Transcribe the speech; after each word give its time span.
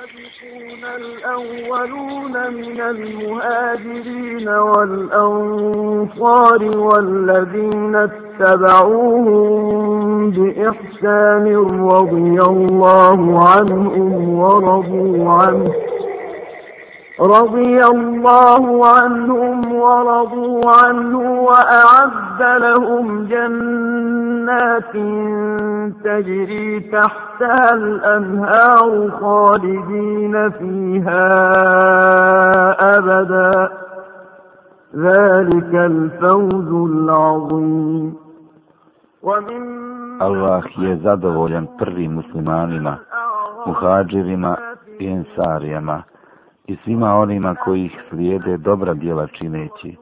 السابقون 0.00 0.84
الأولون 0.96 2.32
من 2.54 2.80
المهاجرين 2.80 4.48
والأنصار 4.48 5.58
والذين 6.78 7.96
اتبعوهم 8.40 9.40
بإحسان 10.30 11.56
رضي 11.92 12.40
الله 12.48 13.48
عنهم 13.48 14.28
ورضوا 14.38 15.30
عنه 15.30 15.72
رضي 17.20 17.80
الله 17.84 18.86
عنهم 18.86 19.74
ورضوا 19.74 20.62
عنه 20.84 21.42
وأعد 21.42 22.42
لهم 22.62 23.26
جنات 23.26 24.29
تجري 26.03 26.79
تحتها 26.79 27.73
الأنهار 27.73 29.11
خالدين 29.11 30.49
فيها 30.49 31.25
أبدا 32.97 33.69
ذلك 34.95 35.73
الفوز 35.75 36.91
العظيم 36.91 38.15
ومن 39.23 39.85
Allah 40.19 40.63
je 40.77 40.95
zadovoljan 40.97 41.67
prvim 41.77 42.11
muslimanima, 42.13 42.97
muhađirima 43.67 44.55
i 44.99 45.07
ensarijama, 45.07 46.03
i 46.67 46.77
svima 46.83 47.15
onima 47.15 47.55
koji 47.55 47.85
ih 47.85 48.01
slijede 48.09 48.57
dobra 48.57 48.93
djela 48.93 49.27
čineći, 49.27 49.97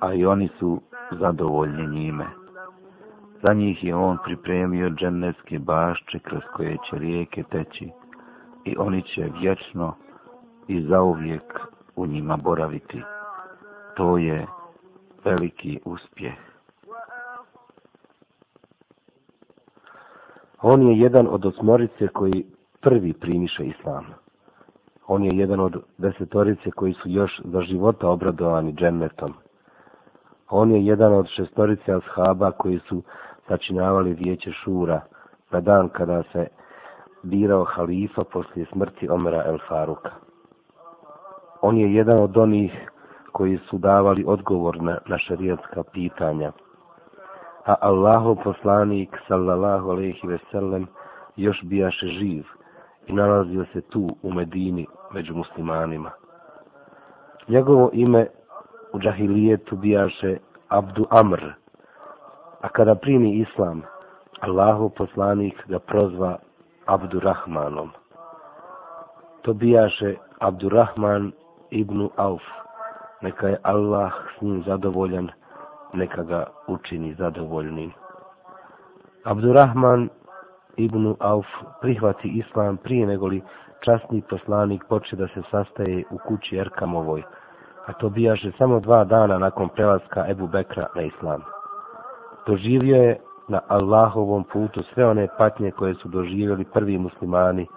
a 0.00 0.12
i 0.12 0.26
oni 0.26 0.48
su 0.58 0.80
zadovoljni 1.10 1.86
njime. 1.86 2.37
Za 3.43 3.53
njih 3.53 3.83
je 3.83 3.95
on 3.95 4.17
pripremio 4.23 4.89
dženevske 4.89 5.59
bašče 5.59 6.19
kroz 6.19 6.41
koje 6.55 6.77
će 6.89 6.97
rijeke 6.97 7.43
teći 7.43 7.89
i 8.65 8.75
oni 8.77 9.01
će 9.01 9.29
vječno 9.41 9.95
i 10.67 10.81
zauvijek 10.81 11.59
u 11.95 12.05
njima 12.05 12.37
boraviti. 12.37 13.01
To 13.95 14.17
je 14.17 14.47
veliki 15.23 15.79
uspjeh. 15.85 16.33
On 20.61 20.87
je 20.87 20.99
jedan 20.99 21.27
od 21.27 21.45
osmorice 21.45 22.07
koji 22.07 22.45
prvi 22.81 23.13
primiše 23.13 23.65
islam. 23.65 24.05
On 25.07 25.23
je 25.23 25.37
jedan 25.37 25.59
od 25.59 25.83
desetorice 25.97 26.71
koji 26.71 26.93
su 26.93 27.09
još 27.09 27.41
za 27.43 27.61
života 27.61 28.09
obradovani 28.09 28.73
džennetom. 28.73 29.33
On 30.49 30.71
je 30.71 30.85
jedan 30.85 31.13
od 31.13 31.27
šestorice 31.27 31.93
ashaba 31.93 32.51
koji 32.51 32.79
su 32.79 33.01
začinavali 33.49 34.13
vijeće 34.13 34.51
šura 34.51 35.01
na 35.51 35.59
dan 35.61 35.89
kada 35.89 36.23
se 36.23 36.47
birao 37.23 37.63
halifa 37.63 38.23
poslije 38.23 38.65
smrti 38.65 39.09
Omera 39.09 39.43
El 39.45 39.57
Faruka. 39.67 40.11
On 41.61 41.77
je 41.77 41.93
jedan 41.93 42.17
od 42.17 42.37
onih 42.37 42.89
koji 43.31 43.57
su 43.57 43.77
davali 43.77 44.23
odgovor 44.27 44.81
na, 44.81 44.97
na 45.05 45.17
šarijatska 45.17 45.83
pitanja. 45.83 46.51
A 47.65 47.75
Allahov 47.81 48.35
poslanik, 48.43 49.17
sallallahu 49.27 49.89
alaihi 49.89 50.27
ve 50.27 50.37
sellem, 50.51 50.87
još 51.35 51.63
bijaše 51.63 52.07
živ 52.07 52.43
i 53.07 53.13
nalazio 53.13 53.65
se 53.73 53.81
tu 53.81 54.09
u 54.23 54.33
Medini 54.33 54.87
među 55.13 55.35
muslimanima. 55.35 56.11
Njegovo 57.47 57.89
ime 57.93 58.27
u 58.93 58.99
džahilijetu 58.99 59.75
bijaše 59.75 60.37
Abdu 60.67 61.05
Amr, 61.09 61.41
a 62.61 62.69
kada 62.69 62.95
primi 62.95 63.39
islam, 63.39 63.83
Allahu 64.41 64.89
poslanik 64.89 65.55
ga 65.67 65.79
prozva 65.79 66.37
Abdurrahmanom. 66.85 67.91
To 69.41 69.53
bijaše 69.53 70.15
Abdurrahman 70.39 71.31
ibn 71.71 72.09
Auf, 72.17 72.41
neka 73.21 73.47
je 73.47 73.57
Allah 73.63 74.11
s 74.37 74.41
njim 74.41 74.63
zadovoljan, 74.63 75.29
neka 75.93 76.23
ga 76.23 76.43
učini 76.67 77.13
zadovoljnim. 77.13 77.91
Abdurrahman 79.23 80.09
ibn 80.77 81.15
Auf 81.19 81.45
prihvati 81.81 82.27
islam 82.27 82.77
prije 82.77 83.07
negoli 83.07 83.41
časni 83.85 84.21
poslanik 84.29 84.83
poče 84.89 85.15
da 85.15 85.27
se 85.27 85.41
sastaje 85.51 86.03
u 86.11 86.17
kući 86.27 86.57
Erkamovoj, 86.57 87.23
a 87.85 87.93
to 87.93 88.09
bijaše 88.09 88.51
samo 88.57 88.79
dva 88.79 89.03
dana 89.03 89.37
nakon 89.37 89.69
prelaska 89.69 90.25
Ebu 90.29 90.47
Bekra 90.47 90.87
na 90.95 91.01
islam. 91.01 91.58
Doživio 92.47 92.95
je 92.95 93.19
na 93.47 93.59
Allahovom 93.67 94.43
putu 94.43 94.83
sve 94.93 95.05
one 95.05 95.27
patnje 95.37 95.71
koje 95.71 95.93
su 95.93 96.07
doživjeli 96.07 96.65
prvi 96.65 96.97
muslimani, 96.97 97.67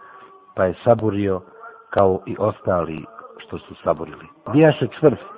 pa 0.54 0.64
je 0.64 0.74
saburio 0.84 1.40
kao 1.90 2.20
i 2.26 2.36
ostali 2.38 3.04
što 3.38 3.58
su 3.58 3.74
saburili. 3.84 4.26
Bijaše 4.52 4.86
čvrst, 5.00 5.34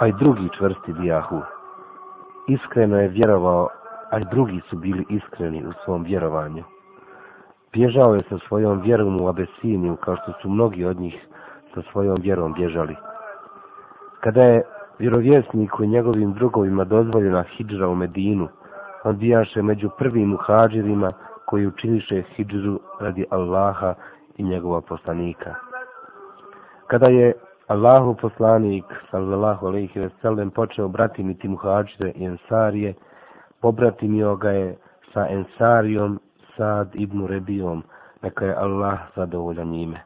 pa 0.00 0.06
i 0.06 0.12
drugi 0.12 0.48
čvrsti 0.58 0.92
bijahu. 0.92 1.40
Iskreno 2.48 3.00
je 3.00 3.08
vjerovao, 3.08 3.68
a 4.10 4.18
i 4.18 4.24
drugi 4.30 4.60
su 4.70 4.76
bili 4.76 5.04
iskreni 5.08 5.66
u 5.66 5.72
svom 5.84 6.02
vjerovanju. 6.02 6.64
Bježao 7.72 8.14
je 8.14 8.22
sa 8.28 8.38
svojom 8.48 8.80
vjerom 8.80 9.20
u 9.20 9.28
Abesiniju, 9.28 9.96
kao 9.96 10.16
što 10.16 10.32
su 10.42 10.48
mnogi 10.48 10.84
od 10.84 11.00
njih 11.00 11.26
sa 11.74 11.82
svojom 11.92 12.16
vjerom 12.20 12.52
bježali. 12.52 12.96
Kada 14.20 14.42
je 14.42 14.62
vjerovjesniku 14.98 15.84
i 15.84 15.88
njegovim 15.88 16.32
drugovima 16.32 16.84
dozvoljena 16.84 17.42
hidžra 17.42 17.88
u 17.88 17.94
Medinu, 17.94 18.48
on 19.04 19.16
bijaše 19.16 19.62
među 19.62 19.90
prvim 19.98 20.28
muhađirima 20.28 21.12
koji 21.44 21.66
učiniše 21.66 22.22
hidžru 22.22 22.80
radi 23.00 23.24
Allaha 23.30 23.94
i 24.36 24.42
njegova 24.42 24.80
poslanika. 24.80 25.54
Kada 26.86 27.06
je 27.06 27.32
Allahu 27.66 28.14
poslanik, 28.14 28.84
sallallahu 29.10 29.66
alaihi 29.66 30.00
ve 30.00 30.10
sellem, 30.22 30.50
počeo 30.50 30.88
bratimiti 30.88 31.48
muhađire 31.48 32.12
i 32.14 32.24
ensarije, 32.24 32.94
pobratimio 33.60 34.36
ga 34.36 34.50
je 34.50 34.76
sa 35.12 35.26
ensarijom 35.28 36.20
Sad 36.56 36.90
ibn 36.94 37.26
Rebijom, 37.26 37.82
neka 38.22 38.44
je 38.44 38.54
Allah 38.54 38.98
zadovoljan 39.16 39.68
njime. 39.68 40.00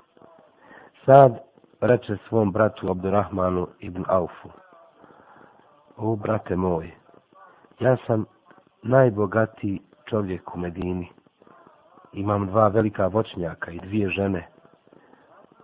Sad 1.06 1.38
reče 1.80 2.16
svom 2.28 2.52
bratu 2.52 2.90
Abdurrahmanu 2.90 3.66
ibn 3.80 4.04
Aufu. 4.08 4.59
O, 6.02 6.16
brate 6.16 6.56
moj, 6.56 6.90
ja 7.80 7.96
sam 8.06 8.24
najbogatiji 8.82 9.80
čovjek 10.08 10.54
u 10.54 10.58
Medini. 10.58 11.08
Imam 12.12 12.46
dva 12.46 12.68
velika 12.68 13.06
voćnjaka 13.06 13.70
i 13.70 13.78
dvije 13.78 14.08
žene. 14.08 14.48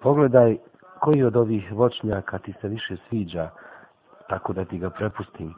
Pogledaj 0.00 0.58
koji 1.00 1.22
od 1.22 1.36
ovih 1.36 1.72
voćnjaka 1.72 2.38
ti 2.38 2.54
se 2.60 2.68
više 2.68 2.96
sviđa, 3.08 3.50
tako 4.28 4.52
da 4.52 4.64
ti 4.64 4.78
ga 4.78 4.90
prepustim. 4.90 5.54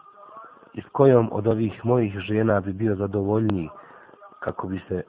I 0.75 0.83
s 0.83 0.87
kojom 0.93 1.28
od 1.33 1.47
ovih 1.47 1.84
mojih 1.84 2.19
žena 2.19 2.61
bi 2.61 2.72
bio 2.72 2.94
zadovoljniji, 2.94 3.69
kako 4.41 4.67
bi 4.67 4.81
se 4.88 5.03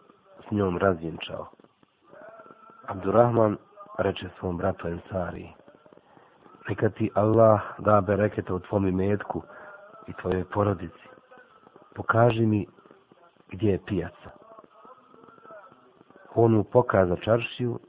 s 0.48 0.52
njom 0.52 0.78
razvjenčao. 0.78 1.48
Abdurrahman 2.88 3.58
reče 3.98 4.30
svom 4.40 4.58
bratu 4.58 4.88
Ensari, 4.88 5.50
neka 6.70 6.90
ti 6.90 7.12
Allah 7.14 7.62
da 7.78 8.02
bereketa 8.02 8.54
u 8.54 8.60
tvom 8.60 8.88
imetku 8.88 9.44
i 10.08 10.14
tvojoj 10.14 10.46
porodici. 10.46 11.08
Pokaži 11.96 12.46
mi 12.46 12.68
gdje 13.52 13.72
je 13.72 13.80
pijaca. 13.86 14.30
On 16.36 16.52
mu 16.52 16.64
pokaza 16.64 17.16
čaršiju 17.16 17.80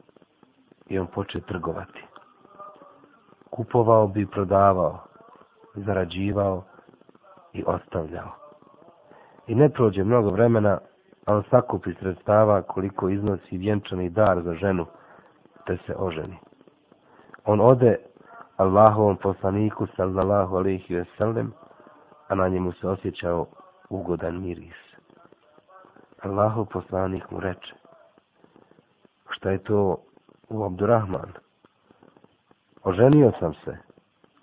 i 0.89 0.99
on 0.99 1.07
poče 1.07 1.41
trgovati. 1.41 2.05
Kupovao 3.51 4.07
bi 4.09 4.27
prodavao, 4.27 4.99
zarađivao 5.75 6.65
i 7.53 7.65
ostavljao. 7.67 8.31
I 9.47 9.55
ne 9.55 9.69
prođe 9.69 10.05
mnogo 10.05 10.31
vremena, 10.31 10.79
a 11.27 11.35
on 11.35 11.43
sakupi 11.51 11.95
sredstava 11.95 12.63
koliko 12.63 13.09
iznosi 13.09 13.57
vjenčani 13.59 14.11
dar 14.11 14.43
za 14.43 14.55
ženu, 14.55 14.87
te 15.67 15.79
se 15.87 15.95
oženi. 15.99 16.39
On 17.45 17.61
ode 17.61 17.97
Allahovom 18.57 19.17
poslaniku, 19.17 19.87
sallallahu 19.97 20.57
alaihi 20.57 20.95
ve 20.95 21.05
sellem, 21.19 21.53
a 22.31 22.35
na 22.35 22.49
njemu 22.49 22.73
se 22.73 22.89
osjećao 22.89 23.47
ugodan 23.89 24.41
miris. 24.43 24.81
Allahov 26.23 26.65
poslanik 26.65 27.31
mu 27.31 27.41
reče, 27.41 27.75
šta 29.31 29.51
je 29.51 29.63
to 29.63 29.97
u 30.49 30.65
Abdurrahman? 30.65 31.33
Oženio 32.83 33.33
sam 33.41 33.55
se, 33.55 33.77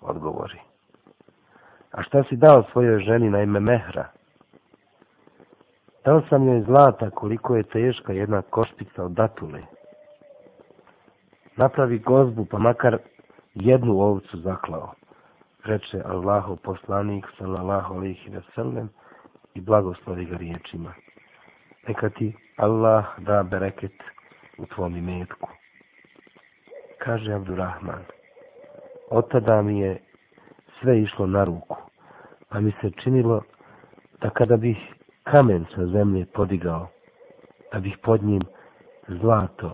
odgovori. 0.00 0.60
A 1.92 2.02
šta 2.02 2.24
si 2.24 2.36
dao 2.36 2.62
svojoj 2.72 2.98
ženi 3.00 3.30
na 3.30 3.42
ime 3.42 3.60
Mehra? 3.60 4.08
Dao 6.04 6.22
sam 6.28 6.48
joj 6.48 6.62
zlata 6.62 7.10
koliko 7.10 7.56
je 7.56 7.62
teška 7.62 8.12
jedna 8.12 8.42
košpica 8.42 9.04
od 9.04 9.12
datule. 9.12 9.62
Napravi 11.56 11.98
gozbu 11.98 12.44
pa 12.50 12.58
makar 12.58 12.98
jednu 13.54 14.00
ovcu 14.00 14.36
zaklao, 14.36 14.92
reče 15.64 16.02
Allahu 16.04 16.56
poslanik 16.56 17.26
sallallahu 17.38 17.94
alaihi 17.94 18.30
ve 18.30 18.42
sellem 18.54 18.90
i 19.54 19.60
blagoslovi 19.60 20.24
ga 20.24 20.36
riječima. 20.36 20.94
Neka 21.88 22.10
ti 22.10 22.34
Allah 22.56 23.04
da 23.18 23.42
bereket 23.42 24.02
u 24.58 24.66
tvom 24.66 24.96
imetku. 24.96 25.48
kaže 26.98 27.32
Abdurrahman, 27.34 28.04
od 29.10 29.30
tada 29.30 29.62
mi 29.62 29.80
je 29.80 30.00
sve 30.80 31.02
išlo 31.02 31.26
na 31.26 31.44
ruku, 31.44 31.76
pa 32.48 32.60
mi 32.60 32.72
se 32.80 32.90
činilo 32.90 33.42
da 34.20 34.30
kada 34.30 34.56
bih 34.56 34.76
kamen 35.24 35.64
sa 35.74 35.86
zemlje 35.86 36.26
podigao, 36.26 36.88
da 37.72 37.80
bih 37.80 37.96
pod 38.02 38.22
njim 38.22 38.42
zlato 39.08 39.72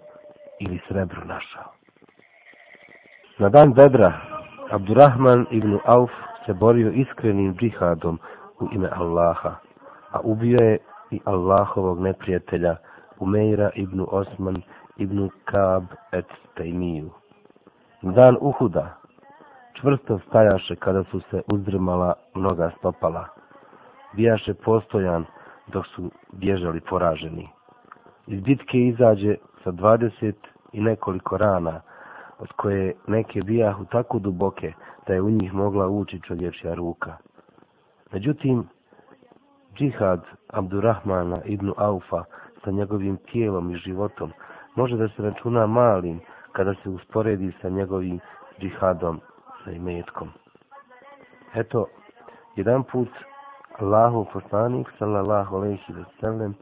ili 0.61 0.81
srebro 0.89 1.25
našao. 1.25 1.73
Na 3.39 3.49
dan 3.49 3.73
Bedra, 3.75 4.21
Abdurrahman 4.71 5.47
ibn 5.51 5.79
Auf 5.85 6.11
se 6.47 6.53
borio 6.53 6.91
iskrenim 6.91 7.55
džihadom 7.57 8.19
u 8.61 8.69
ime 8.73 8.89
Allaha, 8.93 9.55
a 10.11 10.21
ubio 10.21 10.59
je 10.61 10.79
i 11.11 11.21
Allahovog 11.25 12.01
neprijatelja 12.01 12.77
Umeira 13.21 13.71
ibn 13.75 14.07
Osman 14.11 14.63
ibn 14.97 15.29
Kaab 15.45 15.85
et 16.13 16.27
Tejmiju. 16.55 17.11
Dan 18.03 18.37
Uhuda 18.41 18.97
čvrsto 19.81 20.19
stajaše 20.29 20.77
kada 20.77 21.05
su 21.05 21.21
se 21.21 21.43
uzdrmala 21.53 22.15
mnoga 22.35 22.71
stopala. 22.79 23.25
Bijaše 24.13 24.55
postojan 24.55 25.25
dok 25.67 25.87
su 25.87 26.11
bježali 26.33 26.81
poraženi. 26.81 27.49
Iz 28.27 28.41
bitke 28.41 28.79
izađe 28.79 29.37
sa 29.65 29.71
dvadeset 29.71 30.39
i 30.73 30.81
nekoliko 30.81 31.37
rana, 31.37 31.81
od 32.39 32.53
koje 32.53 32.95
neke 33.07 33.43
bijahu 33.43 33.85
tako 33.85 34.19
duboke 34.19 34.73
da 35.07 35.15
je 35.15 35.23
u 35.23 35.31
njih 35.31 35.55
mogla 35.55 35.89
ući 35.89 36.21
čovječja 36.21 36.75
ruka. 36.75 37.17
Međutim, 38.13 38.69
džihad 39.75 40.25
Abdurrahmana 40.49 41.43
ibn 41.45 41.73
Aufa 41.77 42.25
sa 42.65 42.71
njegovim 42.71 43.17
tijelom 43.17 43.71
i 43.71 43.77
životom 43.77 44.33
može 44.75 44.97
da 44.97 45.09
se 45.09 45.23
računa 45.23 45.67
malim 45.67 46.21
kada 46.53 46.75
se 46.75 46.89
usporedi 46.89 47.53
sa 47.63 47.69
njegovim 47.69 48.21
džihadom 48.61 49.21
sa 49.65 49.71
imetkom. 49.71 50.29
Eto, 51.55 51.87
jedan 52.57 52.83
put 52.83 53.09
Allahu 53.79 54.27
poslanik, 54.33 54.87
sallallahu 54.99 55.57
alaihi 55.57 55.93
wa 55.93 56.05
sallam, 56.21 56.55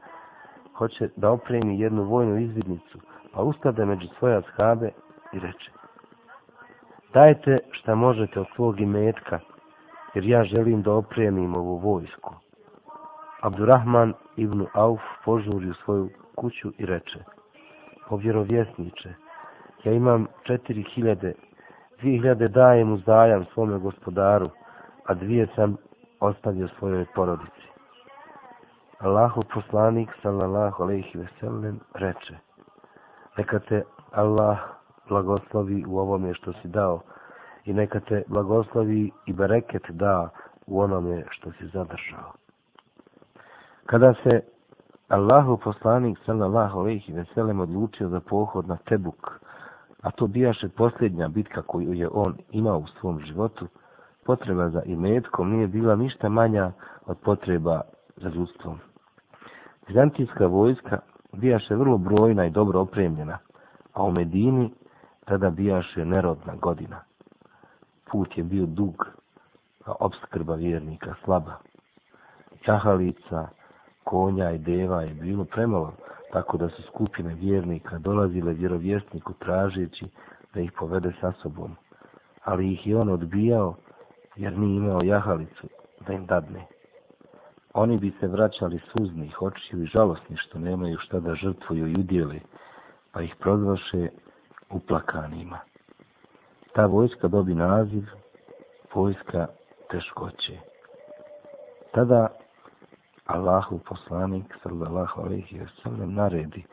hoće 0.77 1.09
da 1.15 1.31
opremi 1.31 1.79
jednu 1.79 2.03
vojnu 2.03 2.37
izvidnicu, 2.39 2.99
pa 3.33 3.41
ustade 3.41 3.85
među 3.85 4.07
svoje 4.19 4.37
ashabe 4.37 4.91
i 5.33 5.39
reče 5.39 5.71
Dajte 7.13 7.59
šta 7.71 7.95
možete 7.95 8.39
od 8.39 8.47
svog 8.55 8.79
imetka, 8.81 9.39
jer 10.13 10.25
ja 10.25 10.43
želim 10.43 10.81
da 10.81 10.93
opremim 10.93 11.55
ovu 11.55 11.77
vojsku. 11.77 12.35
Abdurrahman 13.41 14.13
ibn 14.35 14.65
Auf 14.73 15.01
požuri 15.25 15.69
u 15.69 15.73
svoju 15.73 16.09
kuću 16.35 16.71
i 16.77 16.85
reče 16.85 17.19
O 18.09 18.15
vjerovjesniče, 18.17 19.13
ja 19.83 19.91
imam 19.91 20.27
četiri 20.43 20.83
hiljade, 20.83 21.33
dvije 21.99 22.17
hiljade 22.17 22.47
dajem 22.47 22.91
u 22.91 22.97
zajam 22.97 23.45
svome 23.53 23.79
gospodaru, 23.79 24.49
a 25.05 25.13
dvije 25.13 25.47
sam 25.55 25.77
ostavio 26.19 26.67
svojoj 26.67 27.05
porodici. 27.15 27.67
Allahu 28.99 29.43
poslanik, 29.53 30.09
sallallahu 30.21 30.83
alejhi 30.83 31.17
ve 31.17 31.27
sellem, 31.39 31.79
reče 31.93 32.37
Neka 33.37 33.59
te 33.59 33.83
Allah 34.11 34.59
blagoslovi 35.09 35.85
u 35.87 35.97
ovome 35.99 36.33
što 36.33 36.53
si 36.53 36.67
dao 36.67 37.01
i 37.65 37.73
neka 37.73 37.99
te 37.99 38.23
blagoslovi 38.27 39.11
i 39.25 39.33
bereket 39.33 39.83
da 39.89 40.29
u 40.67 40.81
onome 40.81 41.23
što 41.29 41.51
si 41.51 41.67
zadržao. 41.67 42.31
Kada 43.85 44.13
se 44.23 44.41
Allahu 45.07 45.57
poslanik 45.57 46.17
sallallahu 46.25 46.79
alejhi 46.79 47.13
ve 47.13 47.25
sellem 47.33 47.59
odlučio 47.59 48.09
za 48.09 48.19
pohod 48.19 48.67
na 48.67 48.77
Tebuk, 48.85 49.39
a 50.01 50.11
to 50.11 50.27
bijaše 50.27 50.69
posljednja 50.69 51.27
bitka 51.27 51.61
koju 51.61 51.93
je 51.93 52.09
on 52.11 52.37
imao 52.51 52.77
u 52.77 52.87
svom 52.87 53.19
životu, 53.19 53.67
potreba 54.25 54.69
za 54.69 54.81
imetkom 54.85 55.51
nije 55.51 55.67
bila 55.67 55.95
ništa 55.95 56.29
manja 56.29 56.71
od 57.05 57.17
potreba 57.17 57.81
za 58.17 58.29
ljudstvom. 58.29 58.79
Vizantijska 59.87 60.47
vojska 60.47 60.99
bijaše 61.33 61.75
vrlo 61.75 61.97
brojna 61.97 62.45
i 62.45 62.51
dobro 62.51 62.79
opremljena, 62.79 63.37
a 63.93 64.03
u 64.03 64.11
Medini 64.11 64.73
tada 65.25 65.49
bijaše 65.49 66.05
nerodna 66.05 66.55
godina. 66.55 66.99
Put 68.11 68.37
je 68.37 68.43
bio 68.43 68.65
dug, 68.65 69.07
a 69.85 69.93
obskrba 69.99 70.55
vjernika 70.55 71.15
slaba. 71.23 71.53
Jahalica, 72.67 73.47
konja 74.03 74.51
i 74.51 74.57
deva 74.57 75.01
je 75.01 75.13
bilo 75.13 75.45
premalo, 75.45 75.93
tako 76.31 76.57
da 76.57 76.69
su 76.69 76.81
skupine 76.81 77.35
vjernika 77.35 77.97
dolazile 77.97 78.53
vjerovjesniku 78.53 79.33
tražeći 79.33 80.05
da 80.53 80.61
ih 80.61 80.71
povede 80.71 81.13
sa 81.21 81.31
sobom. 81.31 81.75
Ali 82.43 82.73
ih 82.73 82.87
je 82.87 82.97
on 82.97 83.09
odbijao 83.09 83.75
jer 84.35 84.57
nije 84.57 84.77
imao 84.77 85.01
jahalicu 85.03 85.67
da 86.07 86.13
im 86.13 86.25
dadne. 86.25 86.65
Oni 87.73 87.97
bi 87.97 88.13
se 88.19 88.27
vraćali 88.27 88.79
suznih 88.91 89.41
očiju 89.41 89.83
i 89.83 89.85
žalosni 89.85 90.37
što 90.37 90.59
nemaju 90.59 90.97
šta 90.97 91.19
da 91.19 91.35
žrtvuju 91.35 91.87
i 91.87 91.95
udjeli, 91.95 92.41
pa 93.11 93.21
ih 93.21 93.35
prozvaše 93.39 94.09
uplakanima. 94.73 95.59
Ta 96.73 96.85
vojska 96.85 97.27
dobi 97.27 97.55
naziv 97.55 98.03
vojska 98.93 99.47
teškoće. 99.91 100.59
Tada 101.91 102.27
Allahu 103.25 103.79
poslanik 103.79 104.45
sallallahu 104.63 105.21
alejhi 105.21 105.59
ve 105.59 105.67
sellem 105.83 106.13
naredi 106.13 106.63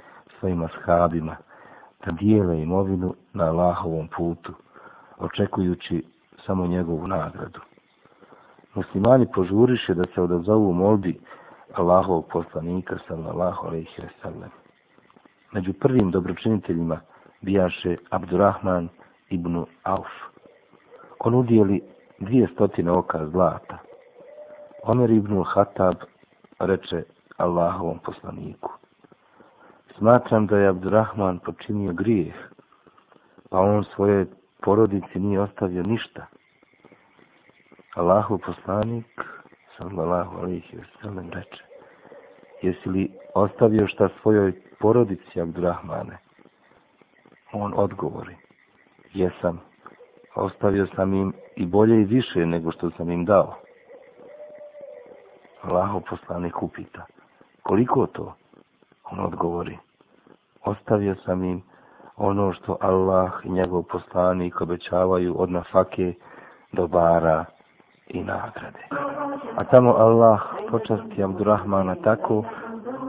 svojim 0.40 0.62
ashabima 0.64 1.36
da 2.06 2.12
dijele 2.12 2.62
imovinu 2.62 3.14
na 3.32 3.44
Allahovom 3.44 4.08
putu, 4.16 4.52
očekujući 5.18 6.04
samo 6.46 6.66
njegovu 6.66 7.06
nagradu. 7.06 7.60
Muslimani 8.74 9.26
požuriše 9.34 9.94
da 9.94 10.04
se 10.14 10.20
odazovu 10.22 10.72
molbi 10.72 11.20
Allahovog 11.74 12.26
poslanika 12.32 12.98
sallallahu 13.08 13.66
alejhi 13.66 14.02
ve 14.02 14.08
sellem. 14.22 14.50
Među 15.52 15.72
prvim 15.72 16.10
dobročiniteljima 16.10 17.00
bijaše 17.42 17.96
Abdurrahman 18.10 18.88
ibn 19.30 19.64
Auf. 19.84 20.08
On 21.18 21.34
udijeli 21.34 21.80
dvije 22.18 22.48
stotine 22.54 22.90
oka 22.90 23.26
zlata. 23.26 23.78
Omer 24.82 25.10
ibn 25.10 25.44
Hatab 25.44 25.94
reče 26.58 27.02
Allahovom 27.36 27.98
poslaniku. 27.98 28.70
Smatram 29.98 30.46
da 30.46 30.58
je 30.58 30.68
Abdurrahman 30.68 31.38
počinio 31.38 31.92
grijeh, 31.92 32.34
pa 33.50 33.58
on 33.60 33.84
svoje 33.84 34.26
porodici 34.64 35.18
nije 35.18 35.40
ostavio 35.40 35.82
ništa. 35.82 36.26
Allahov 37.94 38.38
poslanik, 38.38 39.20
sallallahu 39.76 40.38
alaihi 40.38 40.76
wa 40.76 40.84
sallam, 41.02 41.30
reče, 41.30 41.64
jesi 42.62 42.88
li 42.88 43.10
ostavio 43.34 43.86
šta 43.86 44.08
svojoj 44.20 44.52
porodici, 44.78 45.40
Abdurrahmane? 45.40 46.18
On 47.52 47.72
odgovori, 47.76 48.36
jesam, 49.12 49.60
ostavio 50.34 50.86
sam 50.96 51.14
im 51.14 51.32
i 51.56 51.66
bolje 51.66 52.00
i 52.00 52.04
više 52.04 52.46
nego 52.46 52.72
što 52.72 52.90
sam 52.90 53.10
im 53.10 53.24
dao. 53.24 53.54
Allaho 55.62 56.00
poslanik 56.00 56.62
upita, 56.62 57.06
koliko 57.62 58.06
to? 58.06 58.34
On 59.10 59.20
odgovori, 59.20 59.78
ostavio 60.64 61.14
sam 61.14 61.44
im 61.44 61.62
ono 62.16 62.52
što 62.52 62.76
Allah 62.80 63.32
i 63.44 63.50
njegov 63.50 63.82
poslanik 63.82 64.60
obećavaju 64.60 65.34
od 65.38 65.50
nafake, 65.50 66.14
dobara 66.72 67.44
i 68.06 68.22
nagrade. 68.22 68.86
A 69.56 69.64
tamo 69.64 69.90
Allah 69.94 70.40
počasti 70.70 71.22
Abdurrahmana 71.24 71.94
tako 71.94 72.44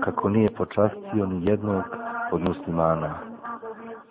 kako 0.03 0.29
nije 0.29 0.55
počastio 0.55 1.25
ni 1.25 1.45
jednog 1.45 1.83
od 2.31 2.41
muslimana. 2.41 3.30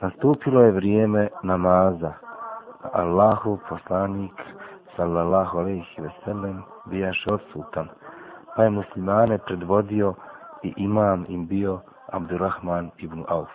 Nastupilo 0.00 0.60
je 0.62 0.70
vrijeme 0.72 1.28
namaza. 1.42 2.12
Allahu 2.92 3.58
poslanik 3.68 4.32
sallallahu 4.96 5.58
alejhi 5.58 6.02
ve 6.02 6.10
sellem 6.24 6.62
bijaše 6.86 7.32
odsutan 7.32 7.88
pa 8.56 8.64
je 8.64 8.70
muslimane 8.70 9.38
predvodio 9.38 10.14
i 10.62 10.74
imam 10.76 11.24
im 11.28 11.46
bio 11.46 11.80
Abdurrahman 12.12 12.90
ibn 12.98 13.24
Auf. 13.28 13.50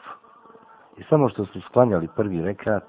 I 0.98 1.04
samo 1.04 1.30
što 1.30 1.46
su 1.46 1.62
sklanjali 1.62 2.08
prvi 2.16 2.42
rekat, 2.42 2.84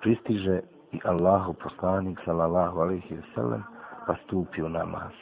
pristiže 0.00 0.60
i 0.92 1.00
Allahu 1.04 1.54
poslanik 1.54 2.18
sallallahu 2.24 2.80
alaihi 2.80 3.14
ve 3.14 3.22
sellem 3.34 3.62
pa 4.06 4.14
stupio 4.24 4.68
namaz. 4.68 5.12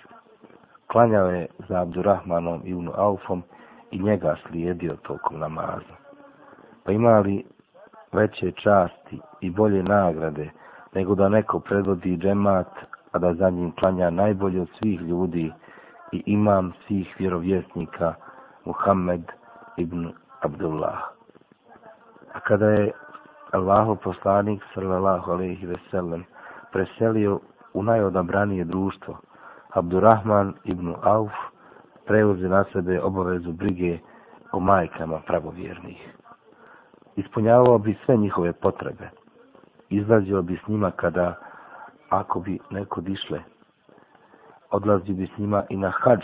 Klanjao 0.87 1.27
je 1.31 1.47
za 1.69 1.81
Abdurrahmanom 1.81 2.61
ibn 2.65 2.91
Aufom 2.95 3.43
i 3.91 4.03
njega 4.03 4.37
slijedio 4.49 4.97
tokom 4.97 5.39
namaza. 5.39 5.97
Pa 6.85 6.93
imali 6.93 7.45
veće 8.13 8.53
časti 8.53 9.21
i 9.41 9.51
bolje 9.51 9.83
nagrade 9.83 10.51
nego 10.95 11.15
da 11.15 11.29
neko 11.29 11.61
predvodi 11.61 12.17
džemat, 12.17 12.71
a 13.13 13.19
da 13.19 13.35
za 13.35 13.51
njim 13.51 13.73
klanja 13.73 14.11
najbolje 14.11 14.61
od 14.61 14.69
svih 14.79 15.01
ljudi, 15.01 15.53
i 16.13 16.23
imam 16.27 16.73
svih 16.87 17.15
vjerovjesnika 17.19 18.15
Muhammed 18.65 19.23
ibn 19.77 20.13
Abdullah. 20.41 20.99
A 22.33 22.41
kada 22.41 22.67
je 22.71 22.93
Allahu 23.53 23.97
poslanik 23.97 24.63
sallallahu 24.75 25.33
alejhi 25.33 25.67
ve 25.67 25.77
sellem 25.91 26.25
preselio 26.73 27.41
u 27.75 27.83
najodabranije 27.83 28.65
društvo. 28.65 29.19
Abdurrahman 29.71 30.55
ibn 30.65 30.95
Auf 31.03 31.33
preuze 32.07 32.49
na 32.49 32.65
sebe 32.73 33.01
obavezu 33.03 33.53
brige 33.53 33.99
o 34.53 34.61
majkama 34.61 35.21
pravovjernih. 35.27 36.16
Ispunjavao 37.17 37.79
bi 37.79 37.97
sve 38.05 38.17
njihove 38.17 38.53
potrebe. 38.53 39.09
Izlazio 39.91 40.43
bi 40.43 40.57
s 40.65 40.69
njima 40.69 40.91
kada, 40.91 41.35
ako 42.09 42.41
bi 42.41 42.59
neko 42.71 43.01
dišle, 43.01 43.41
odlazio 44.71 45.15
bi 45.15 45.27
s 45.27 45.39
njima 45.39 45.65
i 45.69 45.77
na 45.77 45.91
hađ 45.91 46.21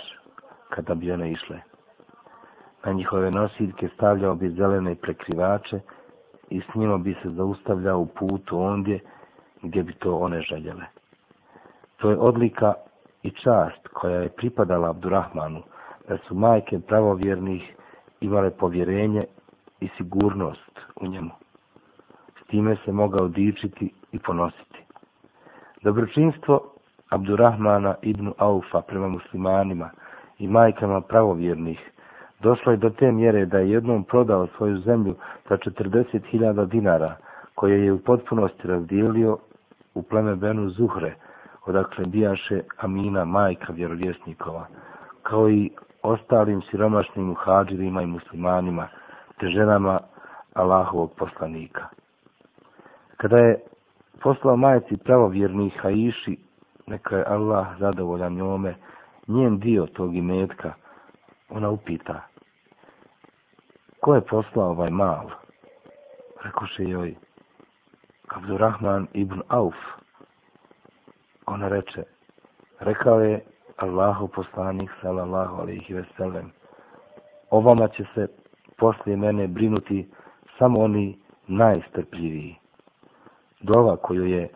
kada 0.68 0.94
bi 0.94 1.12
one 1.12 1.32
išle. 1.32 1.60
Na 2.84 2.92
njihove 2.92 3.30
nosiljke 3.30 3.88
stavljao 3.94 4.34
bi 4.34 4.50
zelene 4.50 4.94
prekrivače 4.94 5.80
i 6.50 6.60
s 6.60 6.74
njima 6.74 6.98
bi 6.98 7.16
se 7.22 7.30
zaustavljao 7.30 8.00
u 8.00 8.06
putu 8.06 8.58
ondje 8.60 9.00
gdje 9.62 9.82
bi 9.82 9.92
to 9.92 10.16
one 10.16 10.40
željele. 10.40 10.84
To 11.96 12.10
je 12.10 12.16
odlika 12.18 12.74
i 13.22 13.30
čast 13.30 13.88
koja 13.92 14.16
je 14.20 14.28
pripadala 14.28 14.90
Abdurrahmanu, 14.90 15.62
da 16.08 16.18
su 16.18 16.34
majke 16.34 16.80
pravovjernih 16.80 17.76
imale 18.20 18.50
povjerenje 18.50 19.24
i 19.80 19.88
sigurnost 19.96 20.71
u 20.96 21.06
njemu. 21.06 21.30
S 22.40 22.46
time 22.46 22.76
se 22.84 22.92
mogao 22.92 23.28
dičiti 23.28 23.92
i 24.12 24.18
ponositi. 24.18 24.84
Dobročinstvo 25.82 26.72
Abdurrahmana 27.10 27.94
ibn 28.02 28.32
Aufa 28.38 28.80
prema 28.80 29.08
muslimanima 29.08 29.90
i 30.38 30.48
majkama 30.48 31.00
pravovjernih 31.00 31.92
došlo 32.42 32.72
je 32.72 32.78
do 32.78 32.90
te 32.90 33.12
mjere 33.12 33.46
da 33.46 33.58
je 33.58 33.70
jednom 33.70 34.04
prodao 34.04 34.46
svoju 34.46 34.78
zemlju 34.78 35.14
za 35.48 35.56
40.000 35.56 36.66
dinara, 36.66 37.16
koje 37.54 37.84
je 37.84 37.92
u 37.92 37.98
potpunosti 37.98 38.68
razdijelio 38.68 39.38
u 39.94 40.02
pleme 40.02 40.36
Benu 40.36 40.70
Zuhre, 40.70 41.14
odakle 41.66 42.06
bijaše 42.06 42.60
Amina, 42.78 43.24
majka 43.24 43.72
vjerovjesnikova, 43.72 44.66
kao 45.22 45.50
i 45.50 45.70
ostalim 46.02 46.62
siromašnim 46.70 47.26
muhađirima 47.26 48.02
i 48.02 48.06
muslimanima, 48.06 48.88
te 49.40 49.48
ženama 49.48 50.00
Allahovog 50.54 51.14
poslanika. 51.16 51.88
Kada 53.16 53.38
je 53.38 53.60
poslao 54.22 54.56
majici 54.56 54.96
pravovjernih 54.96 55.80
Haiši, 55.82 56.36
neka 56.86 57.16
je 57.16 57.24
Allah 57.24 57.66
zadovoljan 57.78 58.32
njome, 58.34 58.74
njen 59.28 59.58
dio 59.58 59.86
tog 59.86 60.14
imetka, 60.16 60.72
ona 61.50 61.70
upita, 61.70 62.20
ko 64.00 64.14
je 64.14 64.20
poslao 64.20 64.70
ovaj 64.70 64.90
mal? 64.90 65.30
Rekoše 66.44 66.84
joj, 66.84 67.14
Abdurrahman 68.28 69.06
ibn 69.12 69.42
Auf. 69.48 69.74
Ona 71.46 71.68
reče, 71.68 72.02
rekao 72.80 73.20
je 73.20 73.44
Allahu 73.76 74.28
poslanik 74.28 74.90
sallallahu 75.02 75.60
alaihi 75.62 75.94
ve 75.94 76.04
sellem, 76.16 76.52
o 77.50 77.60
vama 77.60 77.88
će 77.88 78.04
se 78.14 78.26
poslije 78.78 79.16
mene 79.16 79.46
brinuti 79.46 80.08
samo 80.62 80.80
oni 80.80 81.18
najstrpljiviji. 81.48 82.56
Dova 83.60 83.96
koju 83.96 84.24
je 84.26 84.48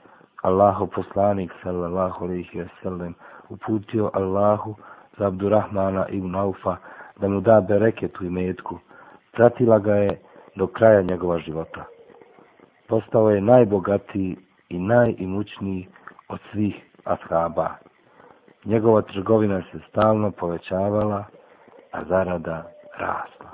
Allahu 0.43 0.87
poslanik 0.87 1.53
sallallahu 1.63 2.25
alejhi 2.25 2.59
ve 2.61 2.69
sellem 2.83 3.15
uputio 3.49 4.11
Allahu 4.15 4.75
za 5.19 5.27
Abdurrahmana 5.27 6.07
ibn 6.09 6.35
Aufa 6.35 6.77
da 7.21 7.29
mu 7.29 7.41
da 7.41 7.61
bereket 7.61 8.21
u 8.21 8.25
imetku, 8.25 8.79
pratila 9.33 9.79
ga 9.79 9.95
je 9.95 10.21
do 10.57 10.67
kraja 10.67 11.03
njegova 11.03 11.39
života. 11.39 11.85
Postao 12.89 13.31
je 13.31 13.41
najbogatiji 13.41 14.37
i 14.69 14.79
najimućniji 14.79 15.89
od 16.29 16.39
svih 16.53 16.75
ashaba. 17.05 17.71
Njegova 18.65 19.03
trgovina 19.03 19.63
se 19.73 19.79
stalno 19.89 20.31
povećavala, 20.31 21.25
a 21.93 22.05
zarada 22.05 22.65
rasla. 22.99 23.51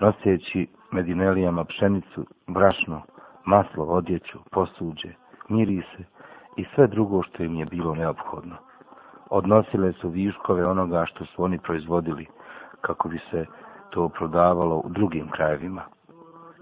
Noseći 0.00 0.66
medinelijama 0.92 1.64
pšenicu, 1.64 2.26
brašno, 2.46 3.02
maslo, 3.44 3.84
odjeću, 3.84 4.38
posuđe, 4.50 5.08
mirise 5.48 6.04
i 6.56 6.64
sve 6.74 6.86
drugo 6.86 7.22
što 7.22 7.42
im 7.42 7.54
je 7.54 7.66
bilo 7.66 7.94
neophodno. 7.94 8.56
Odnosile 9.30 9.92
su 9.92 10.08
viškove 10.08 10.66
onoga 10.66 11.04
što 11.06 11.24
su 11.24 11.44
oni 11.44 11.58
proizvodili, 11.58 12.26
kako 12.80 13.08
bi 13.08 13.18
se 13.30 13.46
to 13.90 14.08
prodavalo 14.08 14.76
u 14.76 14.88
drugim 14.88 15.28
krajevima. 15.28 15.82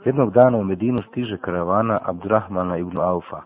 Jednog 0.04 0.32
dana 0.32 0.58
u 0.58 0.64
Medinu 0.64 1.02
stiže 1.02 1.36
karavana 1.36 1.98
Abdurrahmana 2.04 2.76
ibn 2.76 2.98
Aufa, 2.98 3.40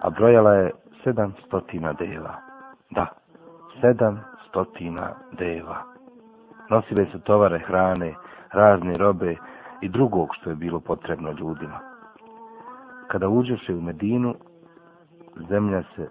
a 0.00 0.10
brojala 0.10 0.52
je 0.52 0.70
sedam 1.04 1.32
stotina 1.46 1.92
deva. 1.92 2.34
Da, 2.90 3.06
sedam 3.80 4.20
stotina 4.48 5.14
deva. 5.32 5.82
Nosile 6.70 7.06
su 7.06 7.20
tovare 7.20 7.58
hrane, 7.58 8.14
razne 8.52 8.96
robe 8.96 9.36
i 9.84 9.88
drugog 9.88 10.28
što 10.32 10.50
je 10.50 10.56
bilo 10.56 10.80
potrebno 10.80 11.32
ljudima. 11.32 11.78
Kada 13.08 13.28
uđeše 13.28 13.74
u 13.74 13.80
Medinu, 13.80 14.34
zemlja 15.48 15.82
se 15.96 16.08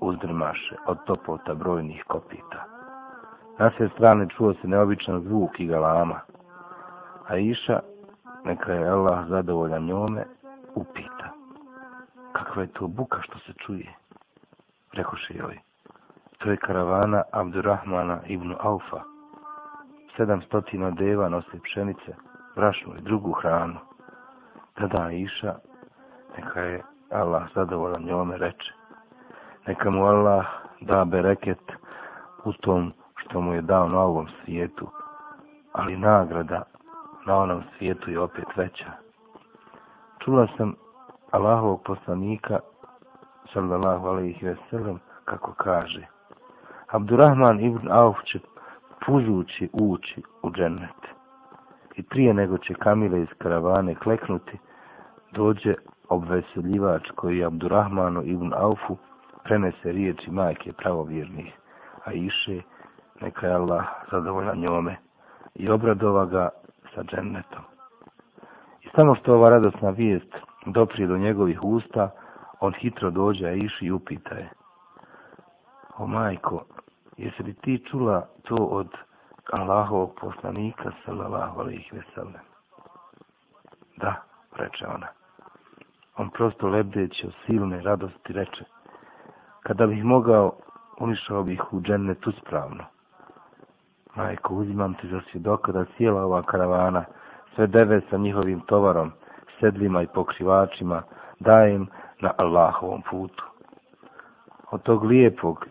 uzdrmaše 0.00 0.76
od 0.86 0.98
topota 1.04 1.54
brojnih 1.54 2.04
kopita. 2.08 2.64
Na 3.58 3.70
sve 3.76 3.88
strane 3.88 4.28
čuo 4.28 4.54
se 4.54 4.68
neobičan 4.68 5.20
zvuk 5.20 5.60
i 5.60 5.66
galama, 5.66 6.20
a 7.28 7.36
Iša, 7.36 7.80
neka 8.44 8.72
je 8.72 8.88
Allah 8.88 9.26
zadovoljan 9.28 9.84
njome, 9.84 10.24
upita. 10.74 11.28
Kakva 12.32 12.62
je 12.62 12.68
to 12.72 12.86
buka 12.86 13.22
što 13.22 13.38
se 13.38 13.52
čuje? 13.52 13.94
Rekoše 14.92 15.34
joj. 15.34 15.58
To 16.38 16.50
je 16.50 16.56
karavana 16.56 17.22
Abdurrahmana 17.32 18.20
ibn 18.26 18.54
Aufa. 18.60 19.02
Sedamstotina 20.16 20.90
deva 20.90 21.28
nosi 21.28 21.60
pšenice, 21.62 22.29
brašnu 22.56 22.92
i 22.98 23.02
drugu 23.02 23.32
hranu. 23.32 23.76
Tada 24.74 25.10
Iša, 25.10 25.54
neka 26.36 26.60
je 26.60 26.82
Allah 27.10 27.42
zadovoljan 27.54 28.02
njome, 28.02 28.36
reče. 28.38 28.72
Neka 29.66 29.90
mu 29.90 30.04
Allah 30.06 30.46
da 30.80 31.04
bereket 31.04 31.72
u 32.44 32.52
tom 32.52 32.92
što 33.16 33.40
mu 33.40 33.54
je 33.54 33.60
dao 33.62 33.88
na 33.88 34.00
ovom 34.00 34.28
svijetu, 34.44 34.88
ali 35.72 35.96
nagrada 35.96 36.62
na 37.26 37.36
onom 37.36 37.62
svijetu 37.78 38.10
je 38.10 38.20
opet 38.20 38.56
veća. 38.56 38.92
Čula 40.24 40.46
sam 40.56 40.74
Allahovog 41.30 41.82
poslanika, 41.84 42.58
sallallahu 43.52 44.06
alaihi 44.06 44.46
ve 44.46 44.56
sellem, 44.70 44.98
kako 45.24 45.52
kaže, 45.52 46.06
Abdurrahman 46.88 47.60
ibn 47.60 47.92
Auf 47.92 48.16
će 48.24 48.38
pužući 49.06 49.70
ući 49.72 50.22
u 50.42 50.50
džennet. 50.50 51.19
I 51.96 52.02
prije 52.02 52.34
nego 52.34 52.58
će 52.58 52.74
kamile 52.74 53.22
iz 53.22 53.28
karavane 53.38 53.94
kleknuti, 53.94 54.58
dođe 55.32 55.74
obveseljivač 56.08 57.10
koji 57.14 57.44
Abdurrahmanu 57.44 58.22
ibn 58.24 58.52
Aufu 58.54 58.96
prenese 59.44 59.92
riječi 59.92 60.30
majke 60.30 60.72
pravovjernih, 60.72 61.54
a 62.04 62.12
iše, 62.12 62.60
neka 63.20 63.46
je 63.46 63.54
Allah 63.54 63.84
zadovoljan 64.10 64.58
njome, 64.58 64.96
i 65.54 65.70
obradova 65.70 66.26
ga 66.26 66.48
sa 66.94 67.02
džennetom. 67.02 67.62
I 68.82 68.88
samo 68.94 69.14
što 69.14 69.34
ova 69.34 69.50
radosna 69.50 69.90
vijest 69.90 70.34
doprije 70.66 71.06
do 71.06 71.18
njegovih 71.18 71.64
usta, 71.64 72.10
on 72.60 72.72
hitro 72.72 73.10
dođe, 73.10 73.46
a 73.46 73.52
iši 73.52 73.86
i 73.86 73.92
upita 73.92 74.34
je. 74.34 74.48
O 75.98 76.06
majko, 76.06 76.64
jesi 77.16 77.42
li 77.42 77.54
ti 77.54 77.84
čula 77.90 78.26
to 78.42 78.54
od 78.54 78.88
Allahovog 79.52 80.14
poslanika, 80.20 80.90
sallallahu 81.04 81.60
alaihi 81.60 81.88
ve 81.92 82.02
sellem? 82.14 82.42
Da, 83.96 84.14
reče 84.56 84.86
ona. 84.86 85.06
On 86.16 86.30
prosto 86.30 86.68
lebdeći 86.68 87.26
od 87.26 87.32
silne 87.46 87.82
radosti 87.82 88.32
reče, 88.32 88.64
kada 89.62 89.86
bih 89.86 90.04
mogao, 90.04 90.52
unišao 90.98 91.42
bih 91.42 91.72
u 91.72 91.80
džennet 91.80 92.26
uspravno. 92.26 92.84
Majko, 94.14 94.54
uzimam 94.54 94.94
ti 94.94 95.08
za 95.08 95.20
svjedoka 95.30 95.72
da 95.72 95.84
cijela 95.96 96.22
ova 96.22 96.42
karavana, 96.42 97.04
sve 97.54 97.66
deve 97.66 98.00
sa 98.10 98.16
njihovim 98.16 98.60
tovarom, 98.60 99.12
sedlima 99.60 100.02
i 100.02 100.06
pokrivačima, 100.06 101.02
dajem 101.40 101.86
na 102.20 102.32
Allahovom 102.36 103.02
putu. 103.10 103.44
Od 104.70 104.82
tog 104.82 105.04
lijepog 105.04 105.66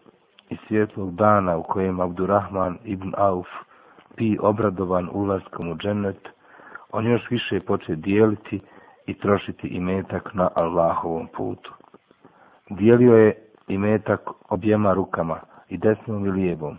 i 0.49 0.57
svjetlog 0.67 1.15
dana 1.15 1.57
u 1.57 1.63
kojem 1.63 1.99
Abdurrahman 1.99 2.77
ibn 2.83 3.13
Auf 3.17 3.47
pi 4.19 4.37
obradovan 4.41 5.09
ulaskom 5.13 5.69
u 5.71 5.75
džennet, 5.75 6.27
on 6.91 7.07
još 7.07 7.29
više 7.29 7.59
poče 7.59 7.95
dijeliti 7.95 8.59
i 9.05 9.13
trošiti 9.13 9.67
imetak 9.67 10.33
na 10.33 10.49
Allahovom 10.55 11.27
putu. 11.37 11.73
Dijelio 12.69 13.15
je 13.17 13.35
imetak 13.67 14.21
objema 14.49 14.93
rukama 14.93 15.39
i 15.69 15.77
desnom 15.77 16.25
i 16.25 16.31
lijevom. 16.31 16.77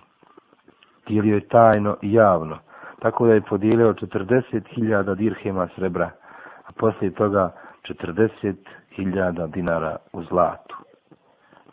Dijelio 1.06 1.34
je 1.34 1.48
tajno 1.48 1.96
i 2.02 2.12
javno, 2.12 2.58
tako 2.98 3.26
da 3.26 3.34
je 3.34 3.40
podijelio 3.40 3.92
40.000 3.94 5.14
dirhema 5.14 5.68
srebra, 5.76 6.10
a 6.66 6.72
poslije 6.76 7.10
toga 7.14 7.52
40.000 7.88 9.50
dinara 9.50 9.96
u 10.12 10.22
zlatu. 10.24 10.76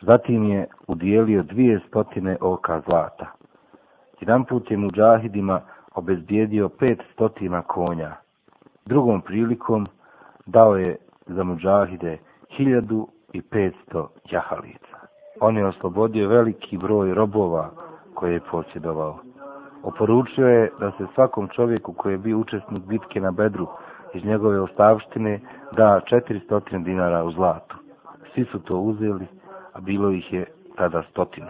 Zatim 0.01 0.43
je 0.43 0.67
udijelio 0.87 1.43
dvije 1.43 1.79
stotine 1.87 2.37
oka 2.41 2.81
zlata. 2.85 3.36
Jedan 4.19 4.45
put 4.45 4.71
je 4.71 4.77
muđahidima 4.77 5.61
obezbijedio 5.95 6.69
pet 6.69 6.99
stotina 7.13 7.61
konja. 7.61 8.15
Drugom 8.85 9.21
prilikom 9.21 9.87
dao 10.45 10.75
je 10.75 10.95
za 11.25 11.43
muđahide 11.43 12.17
hiljadu 12.49 13.07
i 13.33 13.41
petsto 13.41 14.09
jahalica. 14.31 14.97
On 15.41 15.57
je 15.57 15.65
oslobodio 15.65 16.29
veliki 16.29 16.77
broj 16.77 17.13
robova 17.13 17.69
koje 18.13 18.33
je 18.33 18.39
posjedovao. 18.51 19.19
Oporučio 19.83 20.47
je 20.47 20.71
da 20.79 20.91
se 20.91 21.05
svakom 21.15 21.47
čovjeku 21.47 21.93
koji 21.93 22.13
je 22.13 22.17
bio 22.17 22.37
učesnik 22.37 22.83
bitke 22.83 23.21
na 23.21 23.31
Bedru 23.31 23.67
iz 24.13 24.25
njegove 24.25 24.61
ostavštine 24.61 25.39
da 25.71 26.01
400 26.11 26.83
dinara 26.83 27.23
u 27.23 27.31
zlatu. 27.31 27.77
Svi 28.33 28.45
su 28.45 28.59
to 28.59 28.77
uzeli, 28.77 29.27
a 29.73 29.79
bilo 29.79 30.11
ih 30.11 30.33
je 30.33 30.45
tada 30.75 31.03
stotinu. 31.11 31.47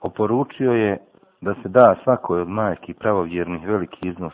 Oporučio 0.00 0.72
je 0.72 0.98
da 1.44 1.54
se 1.54 1.68
da 1.68 1.94
svakoj 2.02 2.40
od 2.40 2.48
majki 2.48 2.94
pravovjernih 2.94 3.66
veliki 3.68 4.08
iznos, 4.08 4.32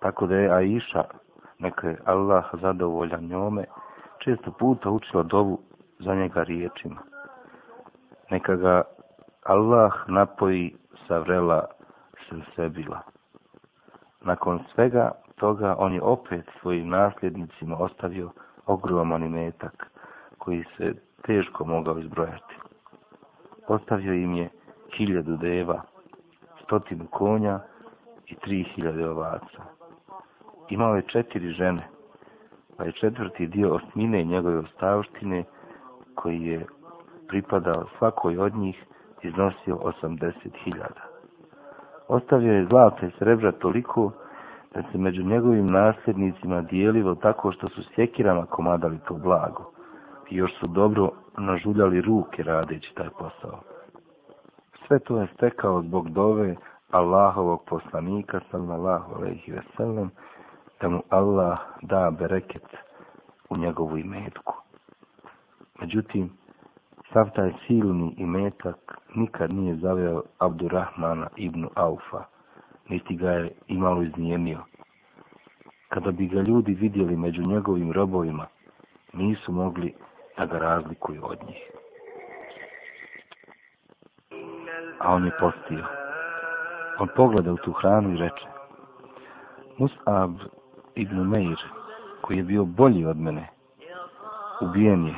tako 0.00 0.26
da 0.26 0.36
je 0.36 0.50
Aisha, 0.50 1.04
neka 1.58 1.88
je 1.88 1.98
Allah 2.04 2.44
zadovoljan 2.60 3.24
njome, 3.24 3.64
često 4.18 4.50
puta 4.50 4.90
učila 4.90 5.22
dovu 5.22 5.58
za 5.98 6.14
njega 6.14 6.42
riječima. 6.42 7.00
Neka 8.30 8.56
ga 8.56 8.82
Allah 9.42 9.92
napoji 10.08 10.76
sa 11.08 11.18
vrela 11.18 11.66
sebila. 12.56 13.00
Nakon 14.20 14.60
svega 14.74 15.10
toga 15.36 15.74
on 15.78 15.94
je 15.94 16.02
opet 16.02 16.44
svojim 16.60 16.88
nasljednicima 16.88 17.76
ostavio 17.78 18.30
ogroman 18.66 19.22
imetak 19.22 19.90
koji 20.38 20.64
se 20.76 20.94
teško 21.26 21.64
mogao 21.64 21.98
izbrojati. 21.98 22.54
Ostavio 23.68 24.14
im 24.14 24.34
je 24.34 24.48
hiljadu 24.96 25.36
deva, 25.36 25.82
stotinu 26.64 27.06
konja 27.10 27.60
i 28.26 28.34
tri 28.34 28.62
hiljade 28.62 29.08
ovaca. 29.08 29.62
Imao 30.70 30.96
je 30.96 31.02
četiri 31.02 31.52
žene, 31.52 31.88
pa 32.76 32.84
je 32.84 32.92
četvrti 32.92 33.46
dio 33.46 33.74
osmine 33.74 34.24
njegove 34.24 34.58
ostavštine, 34.58 35.44
koji 36.14 36.42
je 36.42 36.66
pripadao 37.28 37.86
svakoj 37.98 38.38
od 38.38 38.54
njih, 38.54 38.84
iznosio 39.22 39.76
80.000. 39.76 40.84
Ostavio 42.08 42.52
je 42.52 42.66
zlata 42.66 43.06
i 43.06 43.10
srebra 43.18 43.52
toliko 43.52 44.12
da 44.74 44.82
se 44.82 44.98
među 44.98 45.22
njegovim 45.22 45.70
nasljednicima 45.70 46.62
dijelilo 46.62 47.14
tako 47.14 47.52
što 47.52 47.68
su 47.68 47.82
sjekirama 47.94 48.46
komadali 48.46 48.98
to 49.08 49.14
blago 49.14 49.70
i 50.30 50.36
još 50.36 50.58
su 50.58 50.66
dobro 50.66 51.10
nažuljali 51.38 52.00
ruke 52.00 52.42
radeći 52.42 52.94
taj 52.94 53.08
posao. 53.18 53.73
Sve 54.86 54.98
to 54.98 55.20
je 55.20 55.26
stekao 55.34 55.82
zbog 55.82 56.10
dove 56.10 56.56
Allahovog 56.90 57.64
poslanika, 57.66 58.40
sallallahu 58.50 59.14
alaihi 59.14 59.52
ve 59.52 59.62
sellem, 59.76 60.10
da 60.80 60.88
mu 60.88 61.02
Allah 61.08 61.58
da 61.82 62.10
bereket 62.10 62.76
u 63.50 63.56
njegovu 63.56 63.98
imetku. 63.98 64.54
Međutim, 65.80 66.30
sav 67.12 67.30
taj 67.34 67.52
silni 67.66 68.14
imetak 68.18 68.98
nikad 69.14 69.52
nije 69.54 69.76
zaveo 69.76 70.22
Abdurrahmana 70.38 71.28
ibn 71.36 71.66
Aufa, 71.74 72.24
niti 72.88 73.16
ga 73.16 73.30
je 73.30 73.52
imalo 73.66 74.02
iznijemio. 74.02 74.58
Kada 75.88 76.10
bi 76.10 76.26
ga 76.28 76.40
ljudi 76.40 76.74
vidjeli 76.74 77.16
među 77.16 77.42
njegovim 77.42 77.92
robovima, 77.92 78.46
nisu 79.12 79.52
mogli 79.52 79.94
da 80.36 80.46
ga 80.46 80.58
razlikuju 80.58 81.20
od 81.24 81.38
njih. 81.46 81.70
A 85.04 85.14
on 85.14 85.24
je 85.24 85.30
postio. 85.40 85.84
On 86.98 87.08
pogleda 87.16 87.52
u 87.52 87.56
tu 87.56 87.72
hranu 87.72 88.14
i 88.14 88.16
reče, 88.16 88.46
Mus'ab 89.78 90.34
ibn 90.94 91.28
Meir, 91.28 91.58
koji 92.20 92.36
je 92.36 92.42
bio 92.42 92.64
bolji 92.64 93.06
od 93.06 93.16
mene, 93.16 93.48
ubijen 94.60 95.06
je. 95.06 95.14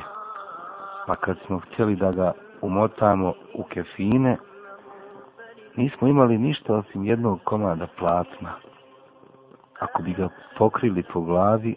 Pa 1.07 1.15
kad 1.15 1.37
smo 1.45 1.59
htjeli 1.59 1.95
da 1.95 2.11
ga 2.11 2.33
umotamo 2.61 3.33
u 3.53 3.63
kefine, 3.63 4.37
nismo 5.75 6.07
imali 6.07 6.37
ništa 6.37 6.75
osim 6.75 7.05
jednog 7.05 7.39
komada 7.43 7.87
platna. 7.99 8.53
Ako 9.79 10.01
bi 10.01 10.13
ga 10.13 10.29
pokrili 10.57 11.03
po 11.03 11.21
glavi, 11.21 11.75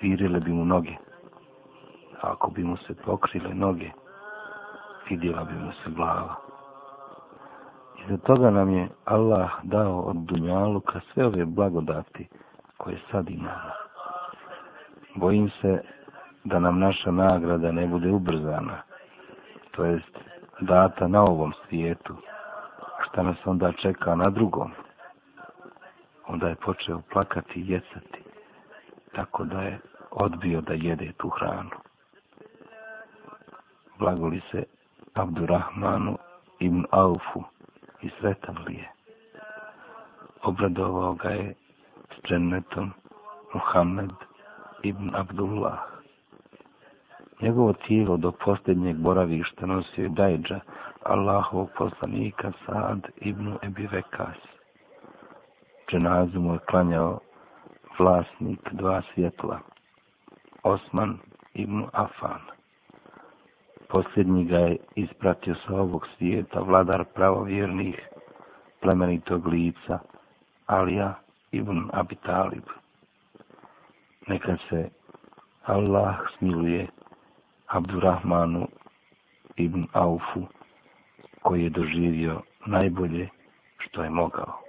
virile 0.00 0.40
bi 0.40 0.52
mu 0.52 0.64
noge. 0.64 0.94
A 2.20 2.32
ako 2.32 2.50
bi 2.50 2.64
mu 2.64 2.76
se 2.76 2.94
pokrile 2.94 3.54
noge, 3.54 3.90
vidjela 5.10 5.44
bi 5.44 5.54
mu 5.54 5.72
se 5.72 5.90
glava. 5.90 6.34
I 8.04 8.10
za 8.10 8.16
toga 8.16 8.50
nam 8.50 8.70
je 8.70 8.88
Allah 9.04 9.50
dao 9.62 10.00
od 10.00 10.16
Dunjaluka 10.16 11.00
sve 11.12 11.26
ove 11.26 11.44
blagodati 11.44 12.28
koje 12.76 12.98
sad 13.10 13.30
imamo. 13.30 13.70
Bojim 15.14 15.50
se 15.60 15.82
da 16.44 16.58
nam 16.58 16.78
naša 16.78 17.10
nagrada 17.10 17.72
ne 17.72 17.86
bude 17.86 18.10
ubrzana, 18.10 18.82
to 19.70 19.84
jest 19.84 20.18
data 20.60 21.08
na 21.08 21.22
ovom 21.22 21.52
svijetu, 21.68 22.16
šta 23.08 23.22
nas 23.22 23.36
onda 23.44 23.72
čeka 23.72 24.14
na 24.14 24.30
drugom. 24.30 24.70
Onda 26.26 26.48
je 26.48 26.54
počeo 26.54 27.00
plakati 27.12 27.60
i 27.60 27.70
jecati, 27.72 28.22
tako 29.14 29.44
da 29.44 29.60
je 29.60 29.78
odbio 30.10 30.60
da 30.60 30.72
jede 30.72 31.12
tu 31.12 31.28
hranu. 31.28 31.70
Blagoli 33.98 34.40
se 34.50 34.64
Abdurrahmanu 35.14 36.18
ibn 36.58 36.84
Aufu 36.90 37.53
i 38.04 38.10
sretan 38.20 38.56
li 38.66 38.74
je. 38.74 38.88
Obradovao 40.42 41.14
ga 41.14 41.28
je 41.28 41.54
s 42.10 42.28
džennetom 42.28 42.92
Muhammed 43.54 44.10
ibn 44.82 45.14
Abdullah. 45.14 45.78
Njegovo 47.40 47.72
tijelo 47.72 48.16
do 48.16 48.32
posljednjeg 48.32 48.96
boravišta 48.96 49.66
nosio 49.66 50.02
je 50.02 50.08
Dajđa, 50.08 50.60
Allahovog 51.02 51.70
poslanika 51.78 52.52
Saad 52.66 53.08
ibn 53.16 53.56
Ebi 53.62 53.86
Vekas. 53.86 54.36
Dženazu 55.90 56.40
mu 56.40 56.52
je 56.54 56.58
klanjao 56.70 57.20
vlasnik 57.98 58.72
dva 58.72 59.02
svjetla, 59.14 59.58
Osman 60.62 61.18
ibn 61.54 61.84
Afan. 61.92 62.53
Posljednji 63.94 64.44
ga 64.44 64.58
je 64.58 64.76
ispratio 64.94 65.54
sa 65.54 65.74
ovog 65.74 66.06
svijeta 66.16 66.60
vladar 66.60 67.04
pravovjernih 67.04 68.08
plemenitog 68.80 69.46
lica, 69.46 69.98
Alija 70.66 71.14
ibn 71.52 71.90
Abi 71.92 72.14
Talib. 72.14 72.62
Neka 74.26 74.56
se 74.68 74.88
Allah 75.64 76.16
smiluje 76.38 76.86
Abdurrahmanu 77.66 78.66
ibn 79.56 79.86
Aufu, 79.92 80.46
koji 81.42 81.62
je 81.62 81.70
doživio 81.70 82.40
najbolje 82.66 83.28
što 83.78 84.02
je 84.04 84.10
mogao. 84.10 84.63